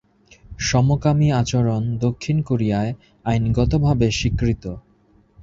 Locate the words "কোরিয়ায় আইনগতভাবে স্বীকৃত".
2.41-4.63